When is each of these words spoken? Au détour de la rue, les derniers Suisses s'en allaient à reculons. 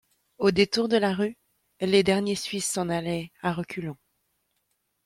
Au 0.39 0.49
détour 0.49 0.89
de 0.89 0.97
la 0.97 1.13
rue, 1.13 1.37
les 1.79 2.01
derniers 2.01 2.33
Suisses 2.33 2.65
s'en 2.67 2.89
allaient 2.89 3.31
à 3.43 3.53
reculons. 3.53 3.97